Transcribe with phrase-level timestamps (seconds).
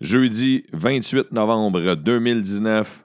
[0.00, 3.04] jeudi 28 novembre 2019.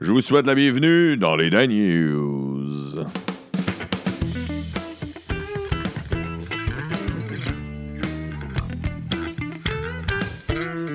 [0.00, 3.04] Je vous souhaite la bienvenue dans les Dan News.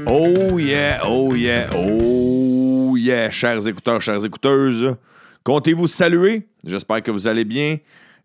[0.05, 4.95] Oh yeah, oh yeah, oh yeah, chers écouteurs, chères écouteuses.
[5.43, 6.47] Comptez-vous saluer?
[6.65, 7.77] J'espère que vous allez bien.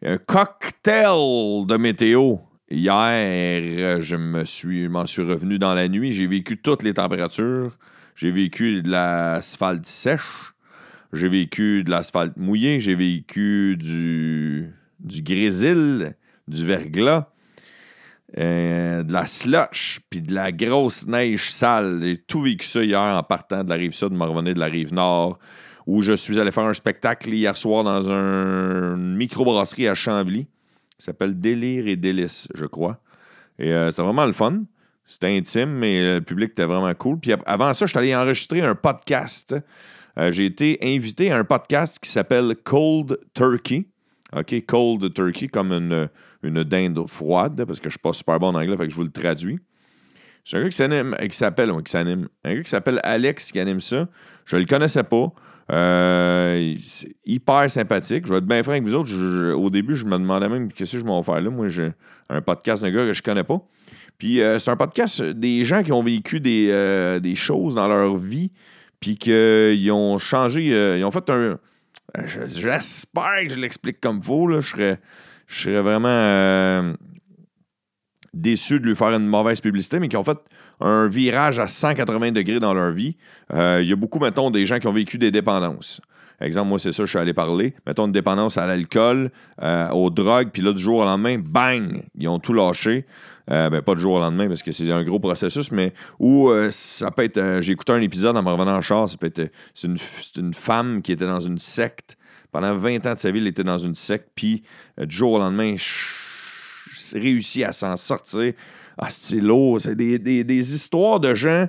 [0.03, 2.37] Un cocktail de météo.
[2.75, 6.13] Hier, je me suis, m'en suis revenu dans la nuit.
[6.13, 7.79] J'ai vécu toutes les températures.
[8.17, 10.55] J'ai vécu de l'asphalte sèche.
[11.13, 12.81] J'ai vécu de l'asphalte mouillé.
[12.81, 14.73] J'ai vécu du,
[15.23, 16.17] grésil,
[16.49, 17.29] du verglas.
[18.39, 22.01] Euh, de la slush, puis de la grosse neige sale.
[22.03, 24.67] J'ai tout vécu ça hier en partant de la rive sud, de me de la
[24.67, 25.39] rive nord,
[25.87, 30.49] où je suis allé faire un spectacle hier soir dans un, une microbrasserie à Chambly,
[30.98, 33.00] qui s'appelle Délire et Délice, je crois.
[33.58, 34.62] Et euh, c'était vraiment le fun.
[35.06, 37.19] C'était intime, mais le public était vraiment cool.
[37.19, 39.55] Puis avant ça, je suis allé enregistrer un podcast.
[40.19, 43.86] Euh, j'ai été invité à un podcast qui s'appelle Cold Turkey.
[44.34, 46.09] OK, Cold Turkey, comme une,
[46.42, 48.97] une dinde froide, parce que je suis pas super bon en anglais, fait que je
[48.97, 49.58] vous le traduis.
[50.45, 53.59] C'est un gars qui s'anime, qui s'appelle, qui s'anime, un gars qui s'appelle Alex qui
[53.59, 54.06] anime ça.
[54.45, 55.33] Je le connaissais pas.
[55.73, 56.75] Euh,
[57.25, 58.27] hyper sympathique.
[58.27, 59.11] Je vais être bien franc avec vous autres.
[59.55, 61.48] au début, je me demandais même qu'est-ce que je m'en faire là.
[61.48, 61.92] Moi, j'ai
[62.28, 63.62] un podcast d'un gars que je connais pas.
[64.19, 67.89] Puis euh, c'est un podcast des gens qui ont vécu des, euh, des choses dans
[67.89, 68.53] leur vie,
[69.01, 70.67] puis qu'ils ont changé,
[70.98, 71.58] ils ont fait un,
[72.45, 74.47] J'espère que je l'explique comme faut.
[74.47, 74.61] Là.
[74.61, 75.01] Je, serais,
[75.48, 76.95] je serais vraiment
[78.35, 80.39] euh, déçu de lui faire une mauvaise publicité, mais qui ont fait
[80.81, 83.17] un virage à 180 degrés dans leur vie.
[83.53, 86.01] Euh, il y a beaucoup, mettons, des gens qui ont vécu des dépendances.
[86.41, 87.75] Exemple, moi, c'est ça, je suis allé parler.
[87.87, 89.31] Mettons une dépendance à l'alcool,
[89.63, 93.07] euh, aux drogues, puis là, du jour au lendemain, bang, ils ont tout lâché.
[93.47, 97.13] ben, pas du jour au lendemain parce que c'est un gros processus, mais où ça
[97.13, 97.61] peut être.
[97.61, 99.48] J'ai écouté un épisode en me revenant en char, ça peut être.
[99.75, 99.97] C'est une,
[100.37, 102.17] une, femme qui était dans une secte.
[102.51, 104.63] Pendant 20 ans de sa vie, elle était dans une secte, puis
[104.98, 105.77] du jour au lendemain,
[107.15, 108.53] réussi à s'en sortir.
[108.99, 109.81] Ah, c'est lourd.
[109.81, 111.69] C'est des, des, des, histoires de gens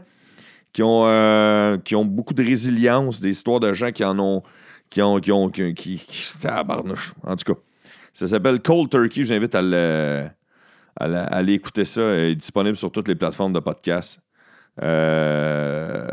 [0.74, 4.44] qui ont, qui ont beaucoup de résilience, des histoires de gens qui en ont
[4.90, 5.20] qui ont.
[5.20, 7.60] Qui ont qui, qui, qui En tout cas,
[8.14, 9.24] ça s'appelle Cold Turkey.
[9.24, 10.28] Je vous invite à, le,
[10.98, 12.02] à, aller écouter ça.
[12.02, 14.20] Il est disponible sur toutes les plateformes de podcast.
[14.82, 16.08] Euh,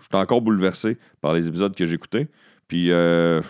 [0.00, 2.28] je suis encore bouleversé par les épisodes que j'ai écoutés.
[2.68, 3.40] Puis euh,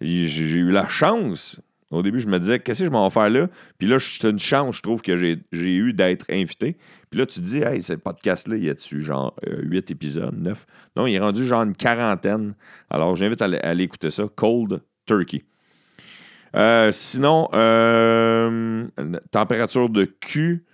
[0.00, 1.60] j'ai eu la chance.
[1.90, 3.48] Au début, je me disais, qu'est-ce que je m'en vais faire là?
[3.78, 6.76] Puis là, c'est une chance, je trouve, que j'ai eu d'être invité.
[7.10, 9.92] Puis là, tu te dis, hey, ce podcast-là, il y a dessus genre 8 euh,
[9.92, 10.66] épisodes, 9.
[10.96, 12.54] Non, il est rendu genre une quarantaine.
[12.90, 14.24] Alors, j'invite à, aller écouter ça.
[14.34, 15.44] Cold Turkey.
[16.56, 18.88] Euh, sinon, euh,
[19.30, 20.64] température de cul.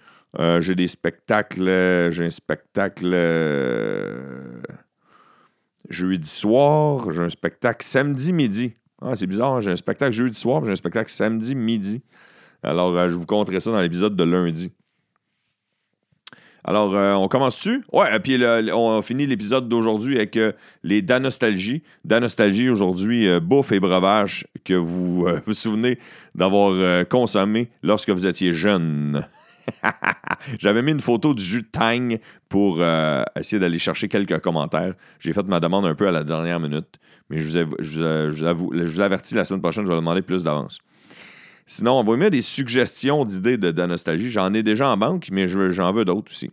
[0.60, 2.10] j'ai des spectacles.
[2.10, 3.14] J'ai un spectacle
[5.90, 7.12] jeudi soir.
[7.12, 8.72] J'ai un spectacle samedi midi.
[9.04, 12.02] Ah, c'est bizarre, hein, j'ai un spectacle jeudi soir, j'ai un spectacle samedi midi.
[12.62, 14.72] Alors, je vous compterai ça dans l'épisode de lundi.
[16.64, 17.84] Alors, euh, on commence-tu?
[17.92, 18.40] Ouais, et puis
[18.72, 20.52] on finit l'épisode d'aujourd'hui avec euh,
[20.84, 21.82] les Danostalgie.
[22.04, 25.98] Danostalgie aujourd'hui, euh, bouffe et breuvage que vous vous souvenez
[26.36, 29.26] d'avoir consommé lorsque vous étiez jeune.
[30.58, 32.18] J'avais mis une photo du jus de Tang
[32.48, 32.82] pour
[33.36, 34.94] essayer d'aller chercher quelques commentaires.
[35.20, 36.98] J'ai fait ma demande un peu à la dernière minute,
[37.30, 40.78] mais je vous, je, je vous avertis la semaine prochaine, je vais demander plus d'avance.
[41.66, 44.30] Sinon, on va mettre des suggestions d'idées de, nostalgie.
[44.30, 46.50] J'en ai déjà en banque, mais j'en veux d'autres aussi.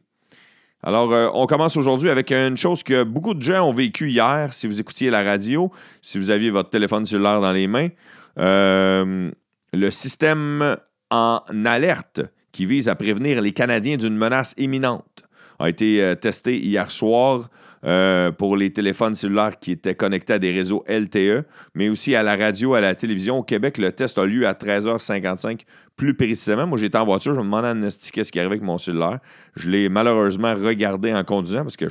[0.82, 4.54] Alors, euh, on commence aujourd'hui avec une chose que beaucoup de gens ont vécu hier,
[4.54, 5.72] si vous écoutiez la radio,
[6.02, 7.90] si vous aviez votre téléphone cellulaire dans les mains.
[8.38, 9.30] Euh,
[9.74, 10.78] le système
[11.12, 12.22] en alerte
[12.52, 15.24] qui vise à prévenir les Canadiens d'une menace imminente
[15.60, 17.50] a été euh, testé hier soir
[17.86, 21.46] euh, pour les téléphones cellulaires qui étaient connectés à des réseaux LTE,
[21.76, 23.38] mais aussi à la radio, à la télévision.
[23.38, 25.62] Au Québec, le test a lieu à 13h55
[25.96, 26.66] plus précisément.
[26.66, 29.20] Moi, j'étais en voiture, je me demandais à Nasty qu'est-ce qui arrivait avec mon cellulaire.
[29.56, 31.88] Je l'ai malheureusement regardé en conduisant parce que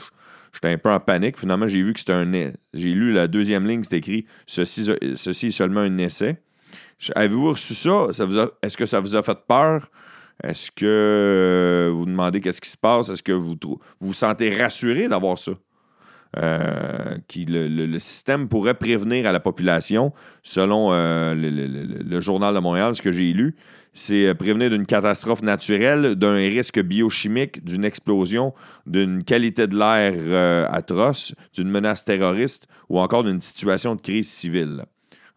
[0.52, 1.38] j'étais un peu en panique.
[1.38, 2.30] Finalement, j'ai vu que c'était un.
[2.74, 6.38] J'ai lu la deuxième ligne, c'était écrit ceci, ceci est seulement un essai.
[7.14, 8.08] Avez-vous reçu ça?
[8.10, 8.26] ça
[8.62, 9.88] Est-ce que ça vous a fait peur?
[10.42, 13.10] Est-ce que vous demandez qu'est-ce qui se passe?
[13.10, 13.56] Est-ce que vous
[14.00, 15.52] vous, sentez rassuré d'avoir ça?
[16.36, 20.12] Euh, qui le, système pourrait prévenir à la population,
[20.42, 23.56] selon euh, le, Journal de Montréal, ce que j'ai lu,
[23.94, 28.52] c'est euh, prévenir d'une catastrophe naturelle, d'un risque biochimique, d'une explosion,
[28.84, 34.84] d'une qualité de l'air atroce, d'une menace terroriste ou encore d'une situation de crise civile.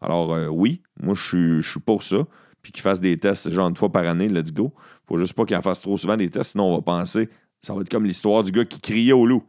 [0.01, 2.25] Alors oui, moi je suis pour ça
[2.61, 4.73] puis qu'ils fassent des tests genre une fois par année, let's go.
[5.07, 7.29] Faut juste pas qu'ils en fassent trop souvent des tests, sinon on va penser
[7.61, 9.43] Ça va être comme l'histoire du gars qui criait au loup.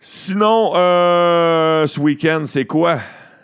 [0.00, 2.98] Sinon, euh, ce week-end, c'est quoi?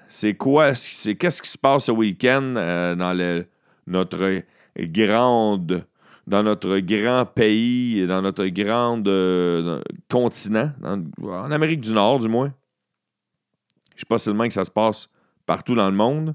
[0.08, 0.74] C'est quoi?
[0.74, 3.46] C'est qu'est-ce qui se passe ce week-end euh, dans le,
[3.86, 4.42] notre
[4.76, 5.84] grande
[6.26, 12.52] dans notre grand pays, dans notre grand euh, continent, en Amérique du Nord du moins?
[13.96, 15.08] Je sais pas seulement que ça se passe
[15.44, 16.34] partout dans le monde.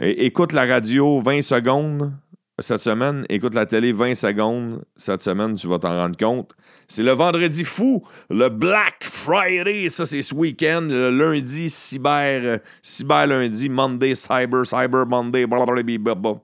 [0.00, 2.12] Écoute la radio 20 secondes
[2.60, 6.52] cette semaine, écoute la télé 20 secondes cette semaine, tu vas t'en rendre compte.
[6.86, 12.58] C'est le vendredi fou, le Black Friday, ça c'est ce week-end, le lundi, cyber, euh,
[12.80, 16.34] cyber lundi, Monday, cyber, cyber Monday, blablabla.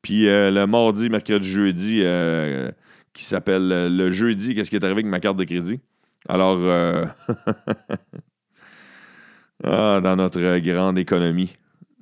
[0.00, 2.70] Puis euh, le mardi, mercredi, jeudi, euh,
[3.12, 5.80] qui s'appelle le jeudi, qu'est-ce qui est arrivé avec ma carte de crédit?
[6.28, 6.58] Alors,
[9.64, 11.52] ah, dans notre grande économie,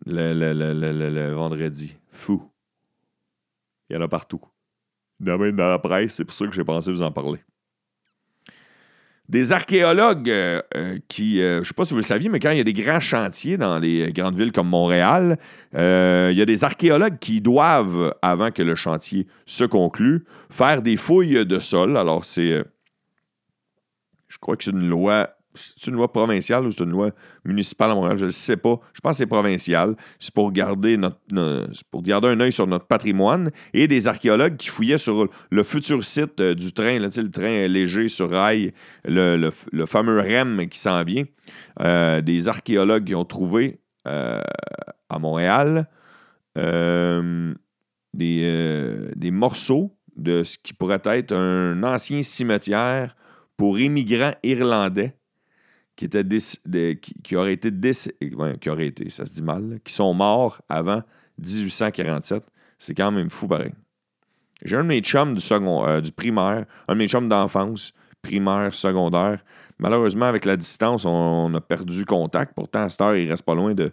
[0.06, 2.42] le vendredi, fou.
[3.88, 4.40] Il y en a partout.
[5.20, 7.40] Même dans la presse, c'est pour ça que j'ai pensé vous en parler.
[9.28, 12.40] Des archéologues euh, euh, qui, euh, je ne sais pas si vous le saviez, mais
[12.40, 15.38] quand il y a des grands chantiers dans les grandes villes comme Montréal,
[15.72, 20.98] il y a des archéologues qui doivent, avant que le chantier se conclue, faire des
[20.98, 21.96] fouilles de sol.
[21.96, 22.62] Alors, c'est.
[24.28, 27.10] je crois que c'est une loi c'est une loi provinciale ou c'est une loi
[27.44, 28.18] municipale à Montréal?
[28.18, 28.80] Je ne sais pas.
[28.92, 29.94] Je pense que c'est provincial.
[30.18, 31.18] C'est pour garder notre,
[31.90, 33.50] pour garder un œil sur notre patrimoine.
[33.72, 38.08] Et des archéologues qui fouillaient sur le futur site euh, du train, le train léger
[38.08, 38.72] sur rail,
[39.04, 39.50] le,
[39.86, 41.24] fameux REM qui s'en vient.
[41.80, 44.40] Euh, des archéologues qui ont trouvé euh,
[45.08, 45.88] à Montréal
[46.56, 47.52] des,
[49.16, 53.16] des morceaux de ce qui pourrait être un ancien cimetière
[53.56, 55.16] pour immigrants irlandais
[55.96, 61.02] qui, auraient été, été, ça se dit mal, qui sont morts avant
[61.38, 62.42] 1847.
[62.78, 63.72] C'est quand même fou pareil.
[64.62, 67.92] J'ai un de mes chums euh, du primaire, un de mes chums d'enfance,
[68.22, 69.44] primaire, secondaire.
[69.78, 72.54] Malheureusement, avec la distance, on, a perdu contact.
[72.54, 73.92] Pourtant, à cette heure, il reste pas loin de,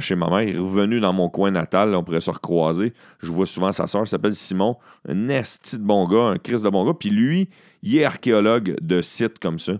[0.00, 0.42] chez ma mère.
[0.42, 1.94] Il est revenu dans mon coin natal.
[1.94, 2.92] on pourrait se recroiser.
[3.20, 4.76] Je vois souvent sa soeur, s'appelle Simon.
[5.08, 6.94] Un esti de bon gars, un Christ de bon gars.
[6.98, 7.48] Puis lui,
[7.82, 9.74] il est archéologue de sites comme ça.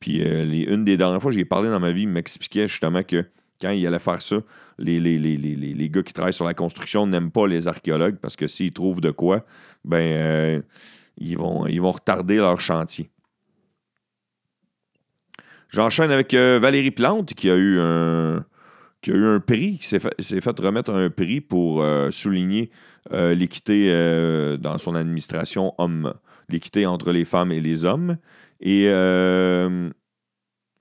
[0.00, 3.24] Puis euh, une des dernières fois, j'ai parlé dans ma vie, il m'expliquait justement que
[3.60, 4.36] quand il allait faire ça,
[4.78, 8.46] les, les, les, gars qui travaillent sur la construction n'aiment pas les archéologues parce que
[8.46, 9.46] s'ils trouvent de quoi,
[9.84, 10.62] ben euh,
[11.16, 13.10] ils, vont, ils vont retarder leur chantier.
[15.70, 18.44] J'enchaîne avec euh, Valérie Plante qui a eu un,
[19.00, 22.70] qui a eu un prix, qui s'est fait, fait, remettre un prix pour souligner
[23.10, 23.88] l'équité
[24.60, 26.12] dans son administration homme,
[26.50, 28.18] l'équité entre les femmes et les hommes.
[28.60, 29.90] Et euh,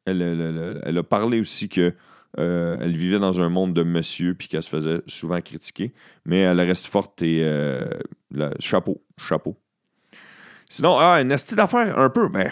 [0.06, 1.94] elle, a parlé aussi que
[2.38, 5.94] euh, elle vivait dans un monde de monsieur puis qu'elle se faisait souvent critiquer,
[6.26, 7.86] mais elle reste forte et euh,
[8.60, 9.58] chapeau, chapeau.
[10.70, 12.50] Sinon, ah, une astuce d'affaires un peu, ben,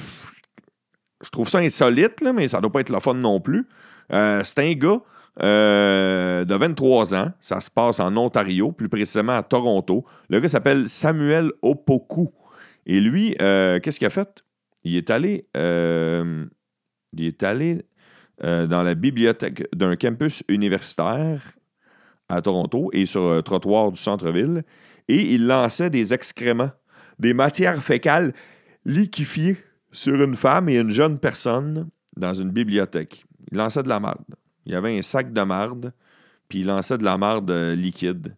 [1.24, 3.68] je trouve ça insolite, là, mais ça doit pas être la fun non plus.
[4.10, 5.02] c'est un gars
[5.40, 10.06] de 23 ans, ça se passe en Ontario, plus précisément à Toronto.
[10.30, 12.32] Le gars s'appelle Samuel Opoku.
[12.86, 14.43] Et lui, qu'est-ce qu'il a fait?
[14.84, 16.46] Il est allé, euh,
[17.14, 17.86] il est allé
[18.44, 21.42] euh, dans la bibliothèque d'un campus universitaire
[22.30, 24.64] à Toronto et sur le trottoir du centre-ville
[25.08, 26.72] et il lançait des excréments,
[27.20, 28.34] des matières fécales
[28.86, 29.58] liquéfiées
[29.92, 33.26] sur une femme et une jeune personne dans une bibliothèque.
[33.52, 34.36] Il lançait de la marde.
[34.66, 35.94] Il y avait un sac de marde,
[36.48, 38.36] puis il lançait de la marde euh, liquide.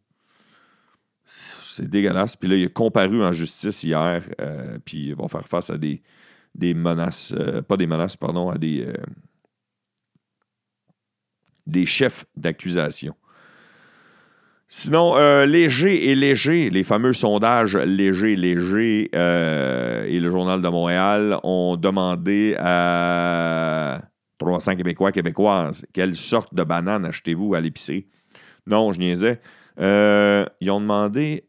[1.24, 2.36] C'est dégueulasse.
[2.36, 4.24] Puis là, il est comparu en justice hier,
[4.86, 6.04] puis ils vont faire face à des,
[6.56, 8.94] des menaces, euh, pas des menaces, pardon, à des, euh,
[11.68, 13.16] des chefs d'accusation.
[14.68, 21.38] Sinon, euh, Léger et Léger, les fameux sondages Léger, Léger et le Journal de Montréal
[21.44, 24.02] ont demandé à
[24.40, 28.08] 300 Québécois, Québécoises, quelle sorte de banane achetez-vous à l'épicerie?
[28.66, 29.40] Non, je niaisais.
[29.78, 31.46] ils ont demandé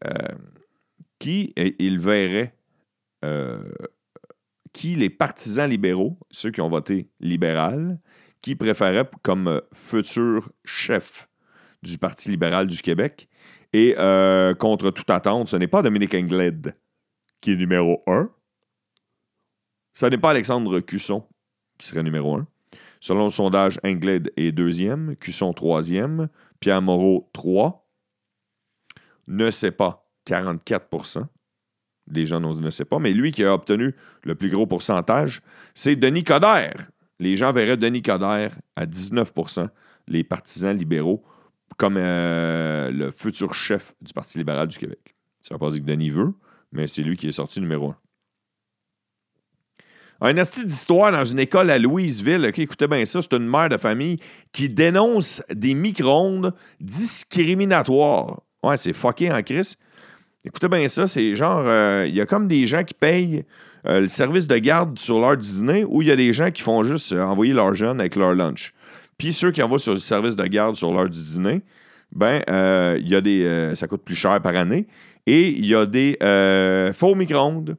[1.19, 2.55] qui ils verraient
[4.77, 7.99] qui les partisans libéraux, ceux qui ont voté libéral,
[8.43, 11.31] qui préféraient comme euh, futur chef
[11.83, 13.27] du Parti libéral du Québec.
[13.73, 16.77] Et euh, contre toute attente, ce n'est pas Dominique Anglade
[17.41, 18.31] qui est numéro un.
[19.95, 21.25] Ce n'est pas Alexandre Cusson
[21.79, 22.47] qui serait numéro un.
[23.01, 26.29] Selon le sondage, Anglade est deuxième, Cusson troisième,
[26.61, 27.89] Pierre Moreau trois.
[29.27, 30.91] Ne sait pas, 44
[32.11, 33.95] les gens ne savent pas, mais lui qui a obtenu
[34.25, 35.43] le plus gros pourcentage,
[35.75, 36.91] c'est Denis Coderre.
[37.19, 39.69] Les gens verraient Denis Coderre à 19%
[40.09, 41.25] les partisans libéraux,
[41.77, 45.15] comme euh, le futur chef du Parti libéral du Québec.
[45.41, 46.33] Ça ne veut pas dire que Denis veut,
[46.73, 47.97] mais c'est lui qui est sorti numéro un.
[50.23, 52.51] Un asti d'histoire dans une école à Louisville.
[52.57, 54.19] écoutez bien ça, c'est une mère de famille
[54.51, 58.41] qui dénonce des micro-ondes discriminatoires.
[58.63, 59.77] Ouais, c'est fucké en crise.
[60.47, 63.45] Écoutez bien ça, c'est genre, euh, il y a comme des gens qui payent
[63.85, 66.63] euh, le service de garde sur leur dîner ou il y a des gens qui
[66.63, 68.73] font juste euh, envoyer leurs jeunes avec leur lunch.
[69.19, 71.63] Puis ceux qui envoient sur le service de garde sur l'heure du dîner,
[72.13, 73.73] ben, y a des.
[73.75, 74.87] ça coûte plus cher par année.
[75.27, 76.17] Et il y a des
[76.95, 77.77] faux micro-ondes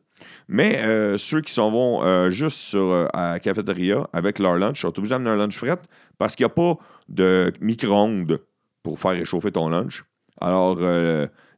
[0.50, 0.82] mais
[1.18, 2.76] ceux qui s'en vont juste
[3.14, 5.80] à la cafétéria avec leur lunch sont obligés d'amener un lunch fret
[6.18, 8.42] parce qu'il n'y a pas de micro-ondes
[8.84, 10.04] pour faire réchauffer ton lunch.
[10.40, 10.80] Alors,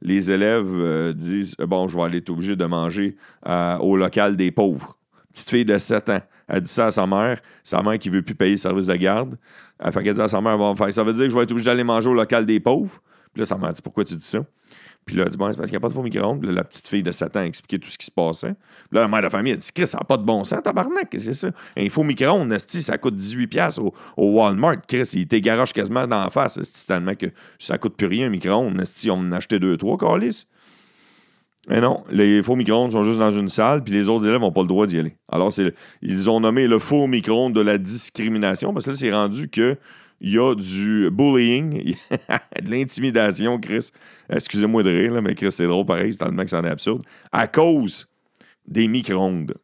[0.01, 3.17] les élèves disent Bon, je vais aller être obligé de manger
[3.79, 4.95] au local des pauvres.
[5.31, 6.21] Petite fille de 7 ans.
[6.47, 7.39] Elle dit ça à sa mère.
[7.63, 9.37] Sa mère qui ne veut plus payer le service de garde.
[9.79, 10.57] Elle fait qu'elle dit à sa mère
[10.91, 12.99] Ça veut dire que je vais être obligé d'aller manger au local des pauvres.
[13.33, 14.39] Puis là, sa mère dit Pourquoi tu dis ça?
[15.05, 16.45] Puis là, elle dit, bon, c'est parce qu'il n'y a pas de faux micro-ondes.
[16.45, 18.53] la petite fille de 7 ans a expliqué tout ce qui se passait.
[18.53, 20.61] Puis là, la mère de famille a dit, Chris, ça n'a pas de bon sens,
[20.61, 21.49] tabarnak, c'est ça?
[21.75, 24.85] Un faux micro-ondes, ça coûte 18$ au, au Walmart.
[24.87, 27.25] Chris, il t'égaroche quasiment dans la face, tellement que
[27.57, 28.79] ça coûte plus rien, un micro-ondes.
[29.07, 30.45] On en a acheté deux, trois, Carlis.
[31.67, 34.51] Mais non, les faux micro-ondes sont juste dans une salle, puis les autres élèves n'ont
[34.51, 35.17] pas le droit d'y aller.
[35.31, 35.51] Alors,
[36.01, 39.77] ils ont nommé le faux micro-ondes de la discrimination, parce que là, c'est rendu que
[40.21, 41.95] il y a du bullying,
[42.61, 43.91] de l'intimidation, Chris.
[44.29, 47.03] Excusez-moi de rire, mais Chris, c'est drôle pareil, c'est tellement que c'en est absurde.
[47.31, 48.07] À cause
[48.67, 49.55] des micro-ondes.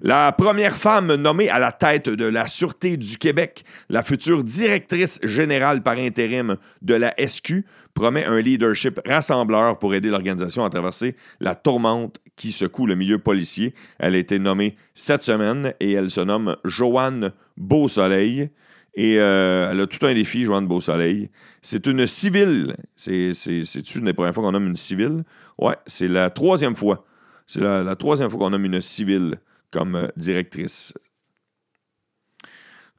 [0.00, 5.18] La première femme nommée à la tête de la Sûreté du Québec, la future directrice
[5.24, 7.64] générale par intérim de la SQ,
[7.94, 13.18] promet un leadership rassembleur pour aider l'organisation à traverser la tourmente qui secoue le milieu
[13.18, 13.74] policier.
[13.98, 18.50] Elle a été nommée cette semaine et elle se nomme Joanne Beausoleil.
[18.94, 21.30] Et euh, elle a tout un défi, Joanne Beausoleil.
[21.60, 22.76] C'est une civile.
[22.96, 25.24] C'est-tu une des premières fois qu'on nomme une civile?
[25.58, 27.04] Ouais, c'est la troisième fois.
[27.46, 29.40] C'est la, troisième fois qu'on nomme une civile
[29.70, 30.94] comme euh, directrice.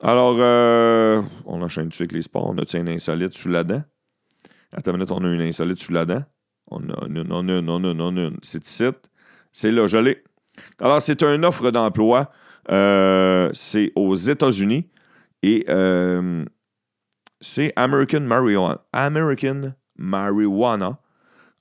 [0.02, 2.48] Alors, euh, on enchaîne tout avec les sports.
[2.48, 3.84] On a une insolite sous la dent?
[4.72, 6.24] Attends une minute, on a une insolite sous la dent.
[6.68, 8.38] On a une, on a une, on a une, on a une.
[8.42, 8.86] C'est ici.
[9.52, 10.24] C'est là, je l'ai.
[10.80, 12.32] Alors, c'est une offre d'emploi.
[12.72, 14.88] Euh, c'est aux États-Unis
[15.42, 16.46] et euh,
[17.42, 18.82] c'est American Marijuana.
[18.94, 21.00] American Marijuana,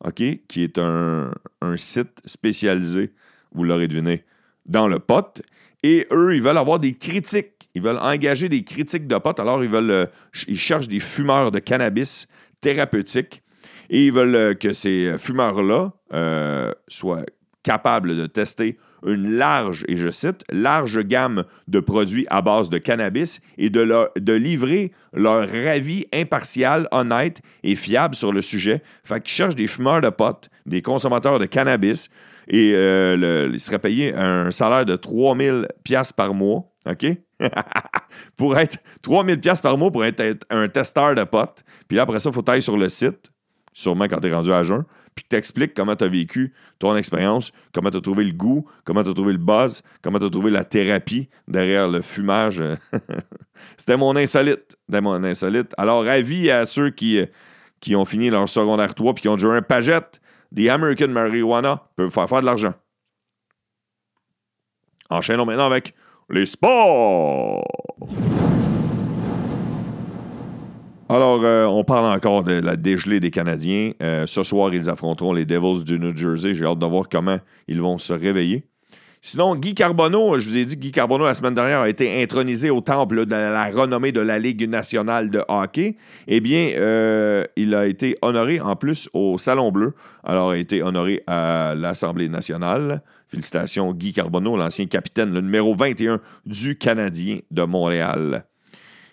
[0.05, 1.31] OK, qui est un,
[1.77, 3.13] site spécialisé,
[3.53, 4.25] vous l'aurez deviné,
[4.67, 5.41] dans le pot.
[5.83, 7.71] Et eux, ils veulent avoir des critiques.
[7.75, 9.39] Ils veulent engager des critiques de pot.
[9.41, 10.07] Alors, ils veulent, euh,
[10.47, 12.27] ils cherchent des fumeurs de cannabis
[12.61, 13.43] thérapeutiques.
[13.89, 15.95] Et ils veulent que ces fumeurs-là
[16.89, 17.25] soient
[17.69, 22.79] capable de tester une large, et je cite, large gamme de produits à base de
[22.79, 28.83] cannabis et de, de livrer leur avis impartial, honnête et fiable sur le sujet.
[29.05, 32.09] Fait qu'ils cherchent des fumeurs de potes, des consommateurs de cannabis
[32.49, 37.05] et euh, ils seraient payés un salaire de 3000 pièces par mois, OK?
[38.39, 41.65] pour être 3000 pièces par mois pour être un testeur de potes.
[41.87, 43.31] Puis après ça, il faut aller sur le site,
[43.75, 44.85] sûrement quand tu es rendu à jeun,
[45.19, 49.03] puis t'expliques comment tu as vécu ton expérience, comment tu as trouvé le goût, comment
[49.03, 52.63] tu as trouvé le buzz, comment tu as trouvé la thérapie derrière le fumage.
[53.77, 54.77] C'était mon insolite.
[54.87, 55.75] C'était mon insolite.
[55.77, 57.21] Alors, avis à ceux qui,
[57.81, 60.21] qui ont fini leur secondaire 3 puis qui ont déjà un pagette,
[60.53, 62.75] des American Marijuana peuvent faire faire de l'argent.
[65.11, 65.95] Enchaînons maintenant avec
[66.31, 67.65] les sports.
[71.11, 73.93] Alors, euh, on parle encore de la dégelée des Canadiens.
[74.03, 76.53] Euh, ce soir, ils affronteront les Devils du New Jersey.
[76.53, 78.65] J'ai hâte de voir comment ils vont se réveiller.
[79.23, 82.69] Sinon, Guy Carbonneau, je vous ai dit, Guy Carbonneau, la semaine dernière, a été intronisé
[82.69, 85.97] au temple de la renommée de la Ligue nationale de hockey.
[86.27, 89.95] Eh bien, euh, il a été honoré en plus au Salon Bleu.
[90.25, 93.03] Alors, il a été honoré à l'Assemblée nationale.
[93.29, 98.45] Félicitations, Guy Carbonneau, l'ancien capitaine, le numéro 21 du Canadien de Montréal.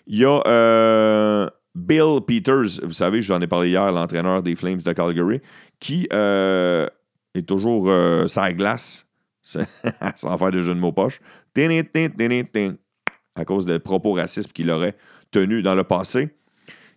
[0.06, 4.56] Il y a Bill Peters, vous savez, je vous en ai parlé hier, l'entraîneur des
[4.56, 5.42] Flames de Calgary,
[5.78, 6.86] qui euh,
[7.34, 9.06] est toujours euh, glace,
[9.42, 11.20] sans faire de jeu de mots poche,
[13.34, 14.96] à cause des propos racistes qu'il aurait
[15.30, 16.30] tenus dans le passé.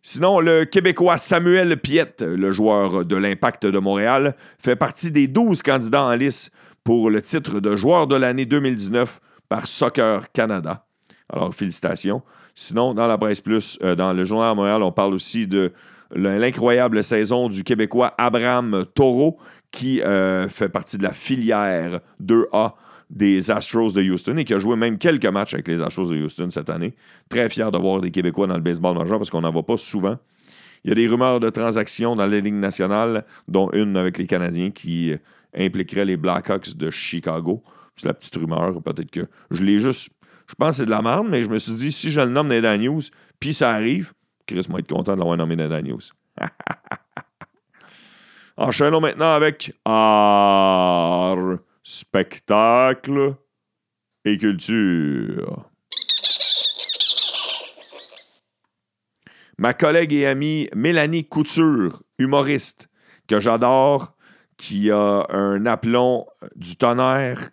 [0.02, 5.62] Sinon, le Québécois Samuel Piette, le joueur de l'Impact de Montréal, fait partie des 12
[5.62, 6.52] candidats en lice
[6.86, 9.20] pour le titre de joueur de l'année 2019
[9.50, 10.86] par Soccer Canada.
[11.28, 12.24] Alors, félicitations.
[12.62, 15.72] Sinon, dans la presse plus, euh, dans le Journal de Montréal, on parle aussi de
[16.14, 19.38] l'incroyable saison du Québécois Abraham Taureau,
[19.72, 22.74] qui euh, fait partie de la filière 2A
[23.10, 26.22] des Astros de Houston et qui a joué même quelques matchs avec les Astros de
[26.22, 26.96] Houston cette année.
[27.30, 29.78] Très fier de voir des Québécois dans le baseball majeur parce qu'on n'en voit pas
[29.78, 30.18] souvent.
[30.84, 34.28] Il y a des rumeurs de transactions dans la Ligue nationale, dont une avec les
[34.28, 35.14] Canadiens qui
[35.56, 37.64] impliquerait les Blackhawks de Chicago.
[37.96, 38.82] C'est la petite rumeur.
[38.82, 40.10] Peut-être que je l'ai juste.
[40.50, 42.30] Je pense que c'est de la merde, mais je me suis dit, si je le
[42.30, 43.02] nomme les News,
[43.40, 44.14] puis ça arrive,
[44.48, 46.00] Chris va être content de l'avoir nommé les News.
[48.58, 53.36] Enchaînons maintenant avec art, spectacle
[54.26, 55.70] et culture.
[59.60, 62.90] Ma collègue et amie Mélanie Couture, humoriste,
[63.28, 64.16] que j'adore,
[64.58, 66.26] qui a un aplomb
[66.56, 67.52] du tonnerre,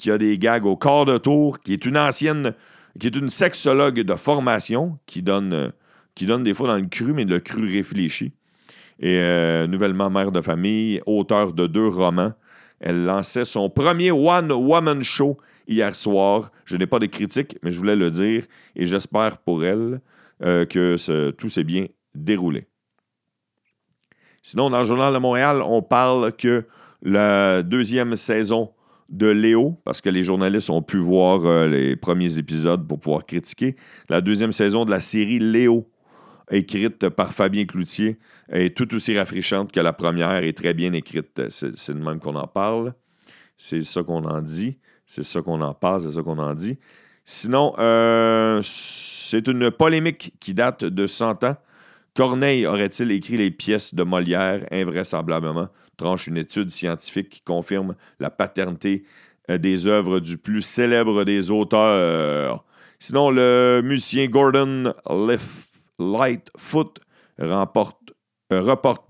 [0.00, 2.54] qui a des gags au corps de tour, qui est une ancienne,
[2.98, 5.72] qui est une sexologue de formation, qui donne,
[6.14, 8.32] qui donne des fois dans le cru, mais le cru réfléchi.
[8.98, 12.32] Et euh, nouvellement mère de famille, auteur de deux romans.
[12.80, 15.36] Elle lançait son premier One Woman Show
[15.68, 16.50] hier soir.
[16.64, 18.44] Je n'ai pas de critiques, mais je voulais le dire
[18.76, 20.00] et j'espère pour elle
[20.42, 22.66] euh, que tout s'est bien déroulé.
[24.42, 26.64] Sinon, dans le Journal de Montréal, on parle que
[27.02, 28.72] la deuxième saison
[29.10, 33.26] de Léo, parce que les journalistes ont pu voir euh, les premiers épisodes pour pouvoir
[33.26, 33.76] critiquer,
[34.08, 35.90] la deuxième saison de la série Léo,
[36.50, 41.48] écrite par Fabien Cloutier, est tout aussi rafraîchante que la première et très bien écrite.
[41.48, 42.94] C'est de même qu'on en parle.
[43.56, 44.78] C'est ça qu'on en dit.
[45.06, 46.00] C'est ça qu'on en parle.
[46.00, 46.78] C'est ça qu'on en dit.
[47.24, 51.56] Sinon, euh, c'est une polémique qui date de 100 ans.
[52.14, 54.66] Corneille aurait-il écrit les pièces de Molière?
[54.70, 59.04] Invraisemblablement, tranche une étude scientifique qui confirme la paternité
[59.50, 62.64] euh, des œuvres du plus célèbre des auteurs.
[62.98, 64.92] Sinon, le musicien Gordon
[65.98, 67.00] Lightfoot
[67.38, 68.12] remporte,
[68.52, 69.02] euh, reporte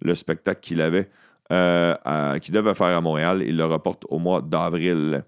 [0.00, 1.08] le spectacle qu'il avait,
[1.48, 3.42] qu'il devait faire à Montréal.
[3.46, 5.24] Il le reporte au mois d'avril.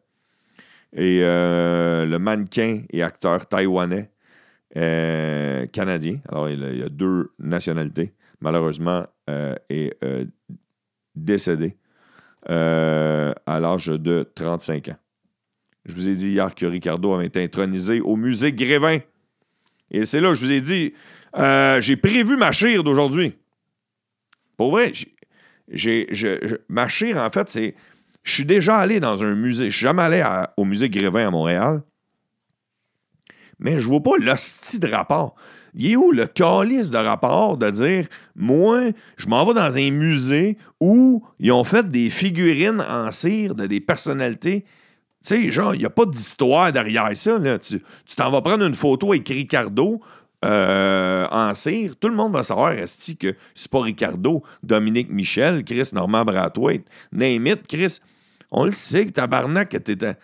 [0.94, 4.10] Et euh, le mannequin et acteur taïwanais
[4.76, 9.96] euh, canadien, alors il, a deux nationalités, malheureusement, euh, est
[11.14, 11.76] décédé
[12.46, 14.96] à l'âge de 35 ans.
[15.86, 18.98] Je vous ai dit hier que Ricardo avait été intronisé au musée Grévin.
[19.90, 20.92] Et c'est là que je vous ai dit,
[21.80, 23.34] j'ai prévu ma chire d'aujourd'hui.
[24.56, 24.92] Pour vrai,
[26.68, 27.74] ma chire, en fait, c'est
[28.24, 29.70] je suis déjà allé dans un musée.
[29.70, 30.22] Je suis jamais allé
[30.56, 31.82] au musée Grévin à Montréal.
[33.64, 35.34] Mais je vois pas l'hostie de rapport.
[35.74, 39.90] Il est où le calice de rapport de dire Moi, je m'en vais dans un
[39.90, 44.64] musée où ils ont fait des figurines en cire de des personnalités?
[45.26, 47.38] Tu sais, genre, il n'y a pas d'histoire derrière ça.
[47.38, 47.58] Là.
[47.58, 47.80] Tu
[48.16, 50.00] t'en vas prendre une photo avec Ricardo
[50.44, 51.96] euh, en cire.
[51.98, 56.84] Tout le monde va savoir, Esti, que c'est pas Ricardo, Dominique Michel, Chris Normand Brathwaite,
[57.10, 58.00] name Chris.
[58.50, 60.16] On le sait que tabarnak, que t'étais.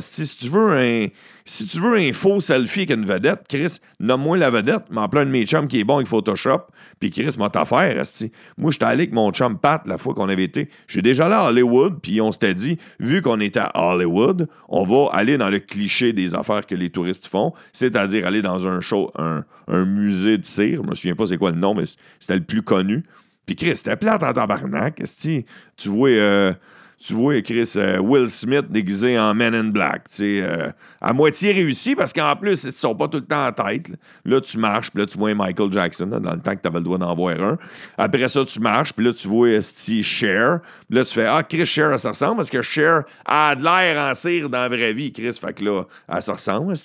[0.00, 1.06] Si tu veux un.
[1.44, 5.24] Si tu veux un faux selfie avec une vedette, Chris, nomme-moi la vedette, m'en plein
[5.24, 6.60] de mes chums qui est bon avec Photoshop,
[7.00, 8.30] puis Chris m'a affaire, esti.
[8.58, 10.68] Moi, j'étais allé avec mon chum Pat la fois qu'on avait été.
[10.88, 14.84] J'ai déjà allé à Hollywood, puis on s'était dit, vu qu'on était à Hollywood, on
[14.84, 18.80] va aller dans le cliché des affaires que les touristes font, c'est-à-dire aller dans un
[18.80, 19.44] show, un,
[19.86, 20.82] musée de cire.
[20.84, 21.84] Je me souviens pas c'est quoi le nom, mais
[22.20, 23.04] c'était le plus connu.
[23.46, 25.46] Puis Chris, c'était plate en tabarnak, esti.
[25.78, 26.10] Tu vois.
[26.10, 26.52] Euh,
[26.98, 30.06] tu vois, Chris, euh, Will Smith déguisé en Men in Black.
[30.20, 33.52] Euh, à moitié réussi parce qu'en plus, ils ne sont pas tout le temps en
[33.52, 33.92] tête.
[34.24, 36.78] Là, tu marches, puis là, tu vois Michael Jackson, dans le temps que tu avais
[36.78, 37.56] le droit d'en voir un.
[37.96, 40.60] Après ça, tu marches, puis là, tu vois Cher.
[40.88, 44.10] Puis là, tu fais Ah, Chris Cher, ça ressemble parce que Cher a de l'air
[44.10, 45.38] en cire dans la vraie vie, Chris.
[45.40, 46.76] Fait que là, elle se ressemble,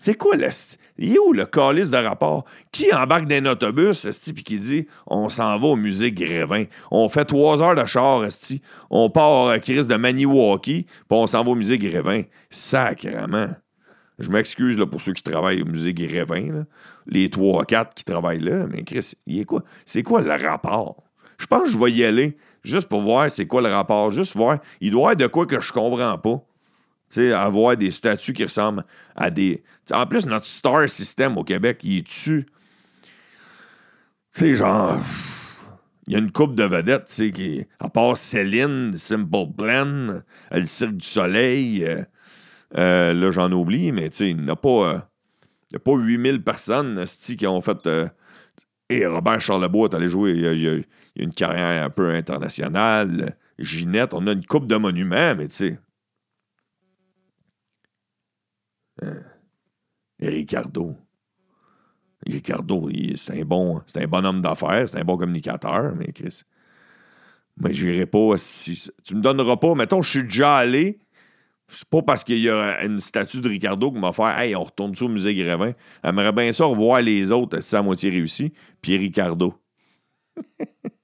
[0.00, 0.48] C'est quoi le.
[0.96, 2.46] Il est où le calice de rapport?
[2.72, 6.64] Qui embarque dans un autobus, esti, puis qui dit on s'en va au musée Grévin?
[6.90, 8.62] On fait trois heures de char, esti.
[8.88, 12.22] On part à Chris de Maniwaki, puis on s'en va au musée Grévin.
[12.48, 13.50] Sacrement.
[14.18, 16.64] Je m'excuse là, pour ceux qui travaillent au musée Grévin,
[17.06, 19.62] les trois, quatre qui travaillent là, mais Chris, il est quoi?
[19.84, 20.96] C'est quoi le rapport?
[21.36, 24.34] Je pense que je vais y aller juste pour voir c'est quoi le rapport, juste
[24.34, 24.60] voir.
[24.80, 26.42] Il doit y avoir de quoi que je comprends pas
[27.10, 28.84] sais, avoir des statues qui ressemblent
[29.16, 29.62] à des.
[29.92, 32.02] en plus, notre star system au Québec, il est.
[32.06, 32.46] Tu
[34.30, 34.98] sais, genre.
[36.06, 37.64] Il y a une coupe de vedettes, tu qui.
[37.78, 41.84] À part Céline, Simple Blend, Le Cirque du Soleil.
[41.84, 42.02] Euh,
[42.76, 44.68] euh, là, j'en oublie, mais tu il n'y a pas.
[44.68, 44.98] Euh,
[45.70, 47.04] il n'y a pas 8000 personnes
[47.38, 47.88] qui ont fait.
[48.88, 50.32] et Robert Charlebois est allé jouer.
[50.32, 50.74] Il y, a,
[51.16, 53.36] une carrière un peu internationale.
[53.60, 55.78] Ginette, on a une coupe de monuments, mais tu sais.
[59.02, 59.20] Euh,
[60.20, 60.96] Ricardo.
[62.26, 63.82] Ricardo, c'est un bon,
[64.12, 66.42] homme d'affaires, c'est un bon communicateur, mais Chris.
[67.56, 68.90] Mais j'irai pas si.
[69.04, 70.98] Tu me donneras pas, mettons, je suis déjà allé.
[71.66, 74.64] C'est pas parce qu'il y a une statue de Ricardo qui m'a fait Hey, on
[74.64, 75.72] retourne sur au musée Grévin.
[76.02, 78.52] J'aimerais bien ça revoir les autres, c'est à moitié réussi.
[78.82, 79.54] Puis Ricardo.